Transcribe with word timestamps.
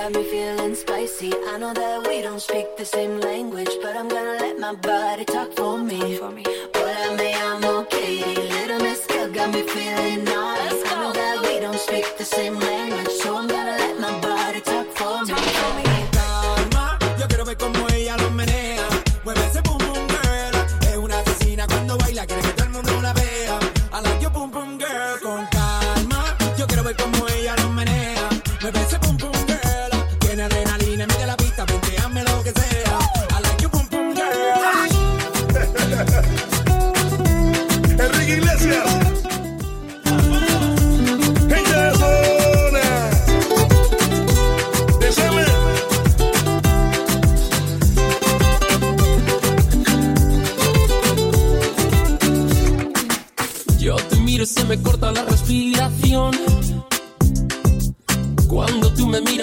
got 0.00 0.12
me 0.14 0.22
feeling 0.24 0.74
spicy. 0.74 1.30
I 1.52 1.58
know 1.58 1.74
that 1.74 2.06
we 2.08 2.22
don't 2.22 2.40
speak 2.40 2.76
the 2.78 2.86
same 2.86 3.20
language, 3.20 3.68
but 3.82 3.96
I'm 3.96 4.08
gonna 4.08 4.38
let 4.44 4.58
my 4.58 4.74
body 4.74 5.24
talk 5.26 5.52
for 5.52 5.76
me. 5.76 6.16
For 6.16 6.30
me. 6.30 6.42
But 6.72 6.94
I 7.06 7.14
may, 7.16 7.34
I'm 7.34 7.62
okay. 7.80 8.34
Little 8.54 8.78
Miss 8.78 9.06
Girl 9.06 9.30
got 9.30 9.52
me 9.52 9.62
feeling 9.62 10.24
naughty. 10.24 10.76
I 10.90 10.94
know 11.00 11.12
that 11.12 11.36
we 11.42 11.60
don't 11.60 11.78
speak 11.78 12.06
the 12.16 12.24
same 12.24 12.58
language, 12.58 13.12
so 13.20 13.36
I'm 13.36 13.46
gonna 13.46 13.76
let 13.84 14.00
my 14.00 14.12
body 14.20 14.60
talk 14.60 14.89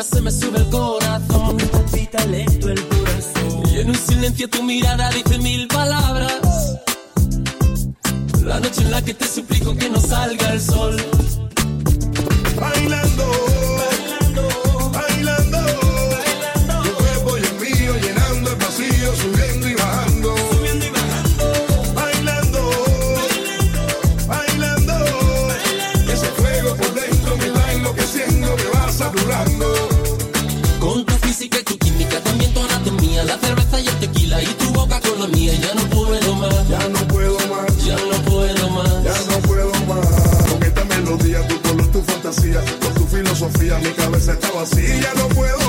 se 0.07 0.21
me 0.21 0.31
sube 0.31 0.57
el 0.57 0.69
corazón. 0.69 1.55
Me 1.57 1.65
palpita 1.65 2.25
lento 2.25 2.69
el 2.69 2.81
corazón. 2.87 3.63
Y 3.71 3.79
en 3.79 3.89
un 3.89 3.95
silencio 3.95 4.49
tu 4.49 4.63
mirada 4.63 5.09
dice 5.11 5.37
mil 5.39 5.67
palabras. 5.67 6.77
La 8.43 8.59
noche 8.59 8.81
en 8.81 8.91
la 8.91 9.01
que 9.01 9.13
te 9.13 9.27
suplico 9.27 9.75
que 9.75 9.89
no 9.89 9.99
salga 9.99 10.53
el 10.53 10.61
sol. 10.61 10.95
Bailando. 12.59 13.76
vacía, 43.67 43.79
mi 43.79 43.95
cabeza 43.95 44.33
está 44.33 44.51
vacía, 44.51 45.13
no 45.15 45.27
puedo 45.29 45.66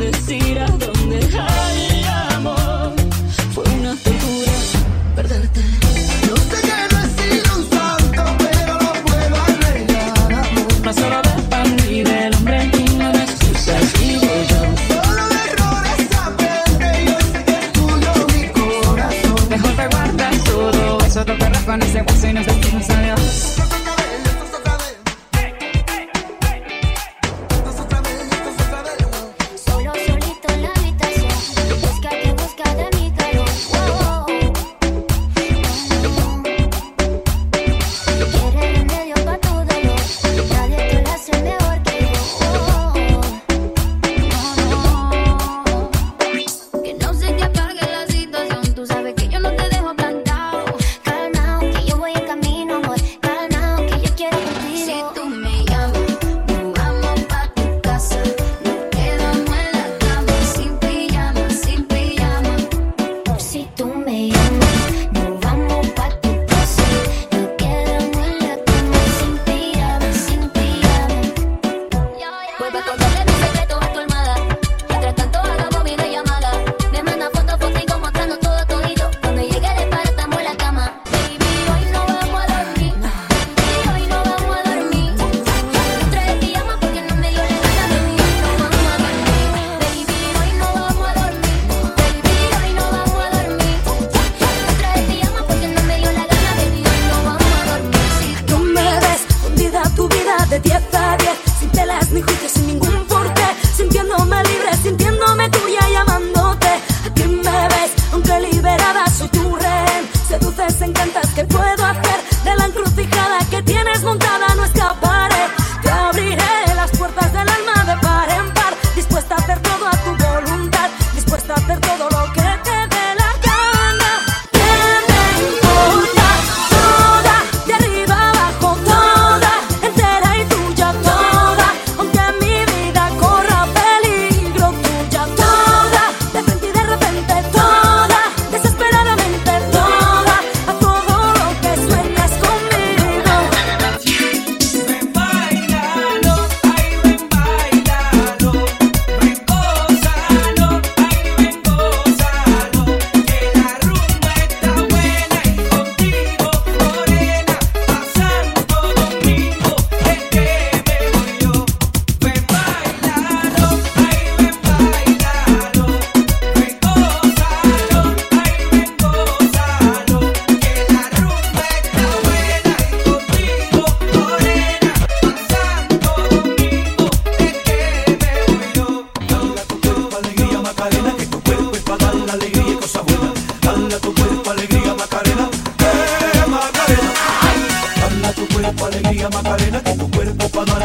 decir 0.00 0.58
a 0.58 0.66
dónde 0.66 1.20
hay. 1.38 1.99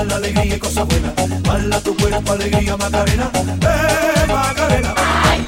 la 0.05 0.15
alegría 0.17 0.55
y 0.55 0.59
cosas 0.59 0.87
buenas. 0.87 1.13
Mala 1.47 1.79
tu 1.81 1.95
cuerpo, 1.97 2.31
alegría, 2.33 2.77
Macarena. 2.77 3.29
¡Eh, 3.33 4.27
Macarena! 4.27 4.93
Ay. 4.97 5.47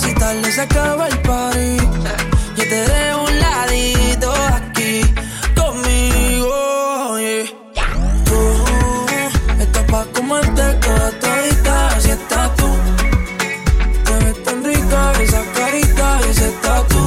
si 0.00 0.14
tarde 0.14 0.52
se 0.52 0.60
acaba 0.62 1.06
el 1.08 1.18
party. 1.20 1.76
Yo 2.56 2.64
te 2.72 2.78
dejo 2.92 3.22
un 3.28 3.38
ladito 3.40 4.32
aquí 4.56 5.00
conmigo. 5.54 7.18
Yeah. 7.18 7.92
Tú 8.28 8.40
estás 9.60 9.84
pa' 9.84 10.04
comerte 10.16 10.62
toda 10.84 11.10
todita, 11.22 11.88
así 11.96 12.10
estás 12.10 12.56
tú. 12.56 12.68
Te 14.06 14.24
ves 14.24 14.42
tan 14.44 14.64
rica 14.64 15.12
esa 15.22 15.42
carita 15.58 16.06
y 16.26 16.30
ese 16.30 16.48
tatu. 16.62 17.02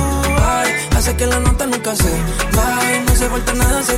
Ay, 0.55 0.71
hace 0.95 1.15
que 1.17 1.25
la 1.27 1.39
nota 1.39 1.65
nunca 1.65 1.95
se 1.95 2.11
vaya, 2.57 3.01
no 3.07 3.15
se 3.15 3.29
falta 3.29 3.53
nada, 3.53 3.83
se 3.83 3.97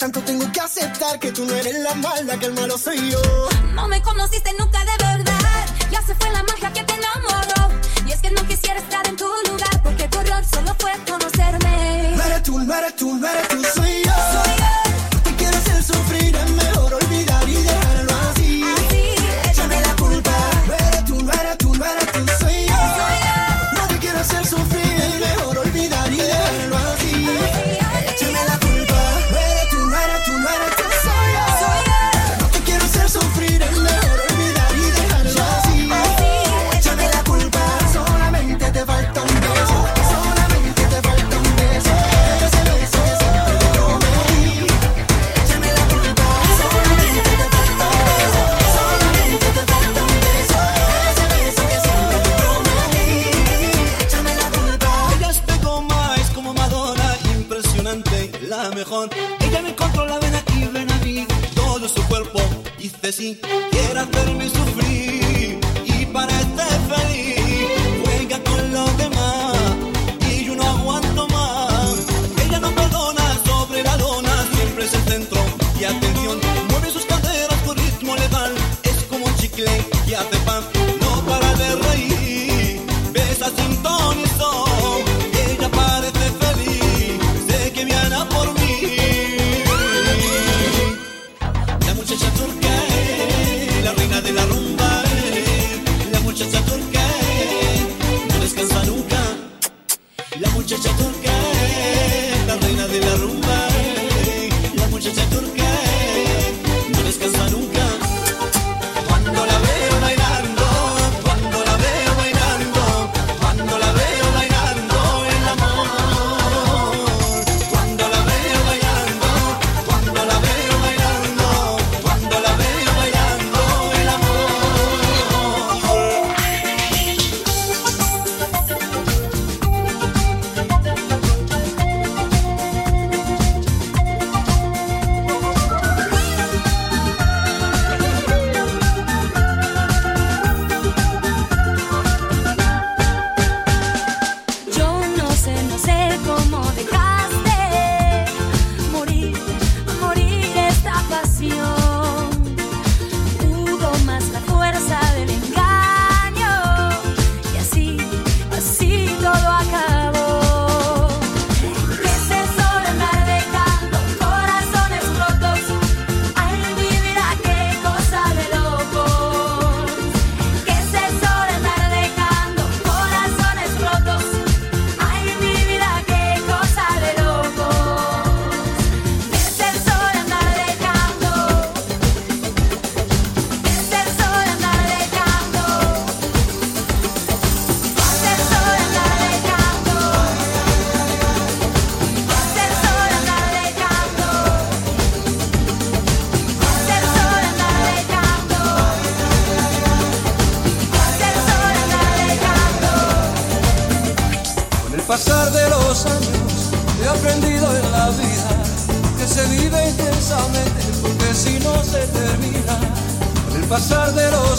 tanto 0.00 0.20
tengo 0.22 0.50
que 0.50 0.60
aceptar 0.60 1.20
que 1.20 1.30
tú 1.30 1.44
no 1.44 1.54
eres 1.54 1.78
la 1.80 1.94
mala, 1.94 2.38
que 2.38 2.46
el 2.46 2.54
malo 2.54 2.78
soy 2.78 3.10
yo. 3.10 3.20
No 3.74 3.86
me 3.86 4.00
conociste 4.00 4.50
nunca 4.58 4.78
de 4.78 5.04
verdad, 5.04 5.66
ya 5.90 6.00
se 6.00 6.14
fue 6.14 6.30
la 6.30 6.42
magia 6.42 6.72
que 6.72 6.82
te 6.82 6.94
enamoró. 6.94 7.78
Y 8.06 8.12
es 8.12 8.20
que 8.22 8.30
no 8.30 8.42
quisiera 8.48 8.80
estar 8.80 9.06
en 9.06 9.16
tu 9.16 9.26
lugar, 9.26 9.82
porque 9.82 10.08
tu 10.08 10.20
error 10.20 10.42
solo 10.46 10.74
fue 10.78 10.92
conocerme. 11.06 12.14
No 12.16 12.22
eres 12.24 12.42
tú, 12.42 12.58
no 12.60 12.74
eres 12.74 12.96
tú, 12.96 13.14
no 13.14 13.28
eres 13.28 13.48
tú. 13.74 13.79
si 63.12 63.34
quieras 63.70 64.08
verme. 64.10 64.79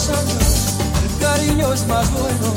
el 0.08 1.18
cariño 1.20 1.72
es 1.72 1.86
más 1.86 2.10
bueno, 2.12 2.52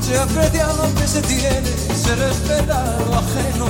se 0.00 0.18
aprecia 0.18 0.66
lo 0.68 0.94
que 0.94 1.06
se 1.06 1.20
tiene, 1.20 1.68
se 1.94 2.14
respeta 2.16 2.96
lo 3.06 3.18
ajeno. 3.18 3.66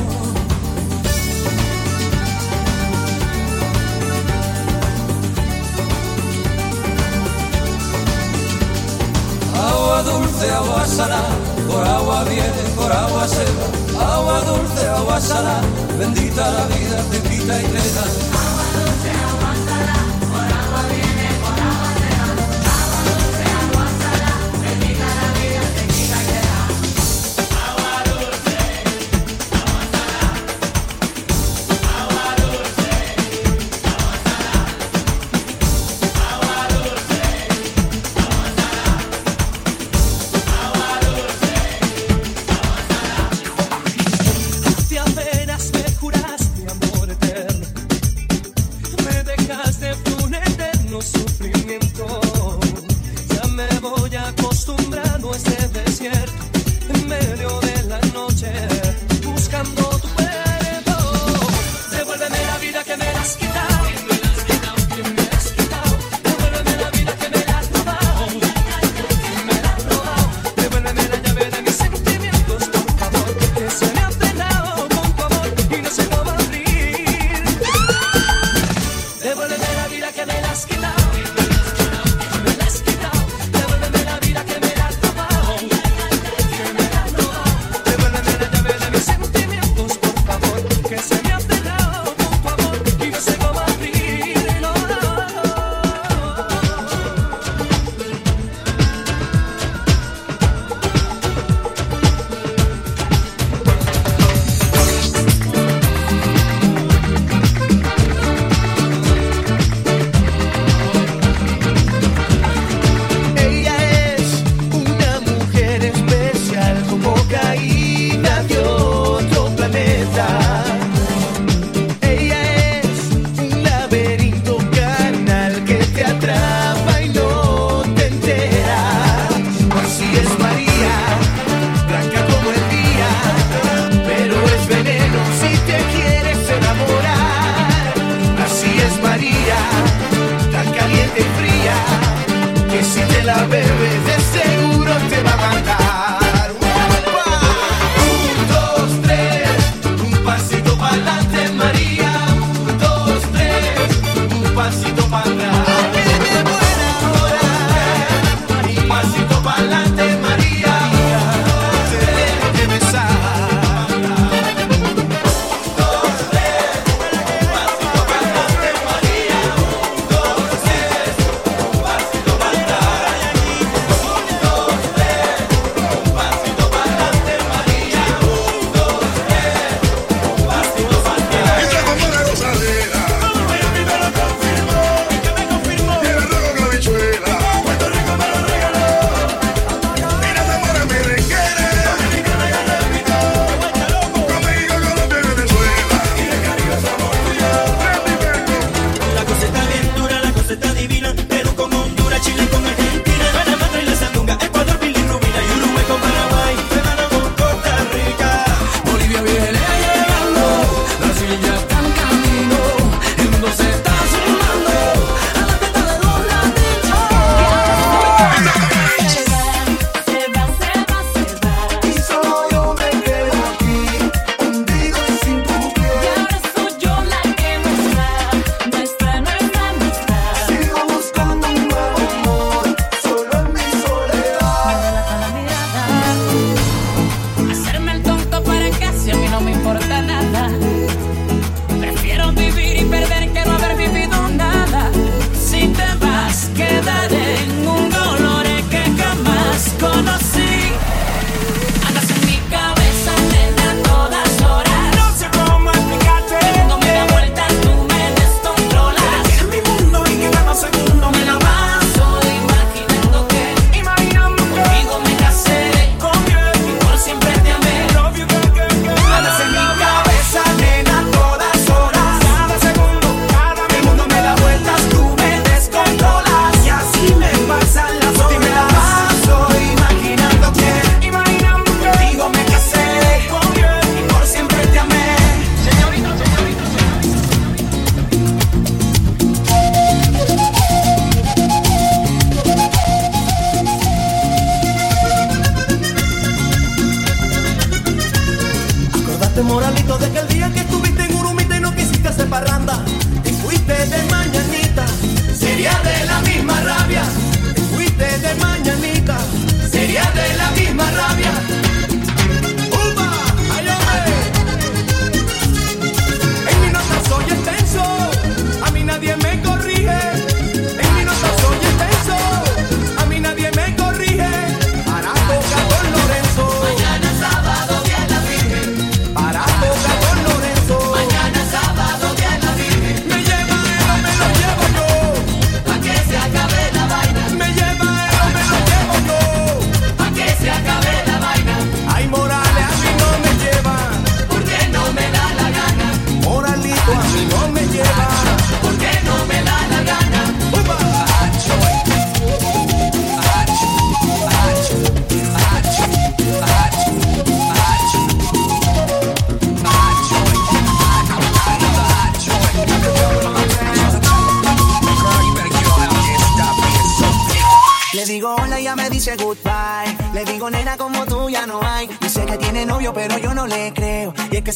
Agua 9.57 10.03
dulce, 10.03 10.51
agua 10.53 10.87
sana, 10.87 11.23
por 11.68 11.85
agua 11.85 12.25
viene, 12.25 12.62
por 12.77 12.92
agua 12.92 13.27
se 13.27 13.44
va. 13.44 14.14
Agua 14.14 14.40
dulce, 14.42 14.88
agua 14.88 15.20
sana, 15.20 15.61
bendita 15.99 16.49
la 16.49 16.64
vida, 16.66 17.03
te 17.11 17.20
quita 17.29 17.61
y 17.61 17.64
te. 17.64 18.39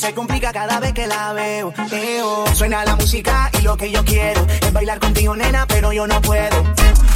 se 0.04 0.12
cumple 0.12 0.33
y 3.16 3.62
lo 3.62 3.76
que 3.76 3.92
yo 3.92 4.04
quiero 4.04 4.44
es 4.60 4.72
bailar 4.72 4.98
contigo, 4.98 5.36
nena, 5.36 5.66
pero 5.68 5.92
yo 5.92 6.04
no 6.04 6.20
puedo. 6.20 6.64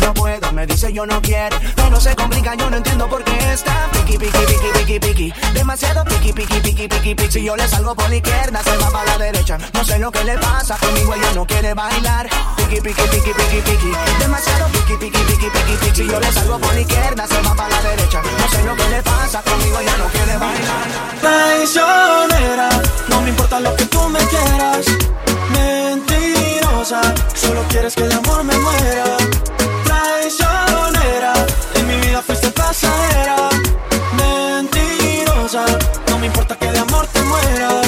No 0.01 0.15
puedo, 0.15 0.53
me 0.53 0.65
dice 0.65 0.93
yo 0.93 1.05
no 1.07 1.21
quiero. 1.21 1.59
Todo 1.75 2.01
se 2.01 2.15
complica, 2.15 2.55
yo 2.55 2.71
no 2.71 2.77
entiendo 2.77 3.09
por 3.09 3.25
qué 3.25 3.37
está 3.53 3.89
piqui, 3.93 4.17
piqui, 4.17 4.39
piqui, 4.39 4.79
piqui, 4.79 5.01
piqui. 5.01 5.35
Demasiado 5.55 6.05
piqui, 6.05 6.33
piqui, 6.33 6.61
piqui, 6.61 6.87
piqui, 6.87 7.15
piqui. 7.17 7.33
Si 7.33 7.43
yo 7.43 7.57
le 7.57 7.67
salgo 7.67 7.97
por 7.97 8.09
la 8.09 8.15
izquierda, 8.15 8.63
se 8.63 8.77
va 8.77 8.91
para 8.91 9.05
la 9.07 9.19
derecha. 9.19 9.59
No 9.75 9.85
sé 9.85 9.99
lo 9.99 10.13
que 10.13 10.23
le 10.23 10.39
pasa, 10.39 10.77
conmigo 10.77 11.15
ella 11.15 11.33
no 11.35 11.45
quiere 11.45 11.75
bailar. 11.75 12.29
Piqui, 12.57 12.81
piqui, 12.81 13.03
piqui, 13.03 13.33
piqui, 13.33 13.61
piqui. 13.63 13.93
Demasiado 14.21 14.67
piqui, 14.69 14.97
piqui, 14.99 15.19
piqui, 15.19 15.51
piqui, 15.51 15.77
piqui. 15.81 15.97
Si 15.97 16.07
yo 16.07 16.21
le 16.21 16.33
salgo 16.33 16.61
por 16.61 16.75
la 16.75 16.81
izquierda, 16.81 17.27
se 17.27 17.43
va 17.43 17.55
para 17.57 17.69
la 17.71 17.83
derecha. 17.91 18.23
No 18.23 18.49
sé 18.49 18.63
lo 18.63 18.77
que 18.77 18.89
le 18.89 19.03
pasa, 19.03 19.43
conmigo 19.43 19.81
ella 19.81 19.97
no 19.99 20.05
quiere 20.07 20.37
bailar. 20.37 20.87
Traicionera, 21.21 22.69
no 23.09 23.21
me 23.23 23.31
importa 23.31 23.59
lo 23.59 23.75
que 23.75 23.85
tú 23.87 24.09
me 24.09 24.21
quieras. 24.21 24.87
Mentirosa, 25.53 27.01
solo 27.35 27.63
quieres 27.69 27.95
que 27.95 28.05
el 28.05 28.13
amor 28.13 28.45
me 28.45 28.57
muera. 28.59 29.17
Traicionera, 29.85 31.33
en 31.75 31.89
mi 31.89 31.97
vida 32.07 32.23
fuiste 32.23 32.51
pasajera. 32.51 33.49
Mentirosa, 34.17 35.65
no 36.09 36.19
me 36.19 36.27
importa 36.27 36.57
que 36.57 36.71
de 36.71 36.79
amor 36.79 37.07
te 37.13 37.23
muera 37.23 37.88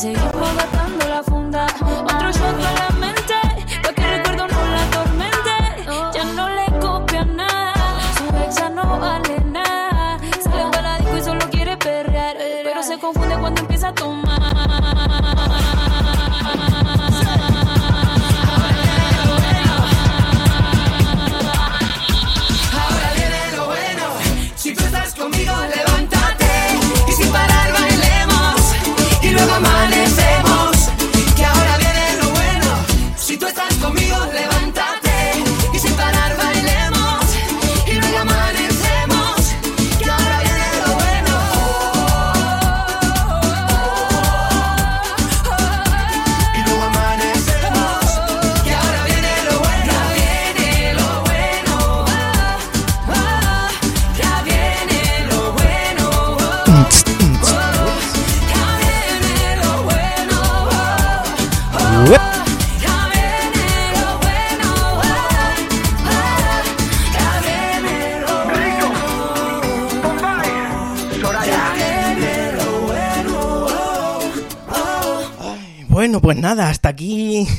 seguimos 0.00 0.54
gastando 0.56 1.08
la 1.08 1.22
funda. 1.22 2.19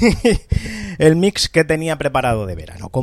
el 0.98 1.16
mix 1.16 1.50
que 1.50 1.64
tenía 1.64 1.98
preparado 1.98 2.46
de 2.46 2.56
verano. 2.56 2.90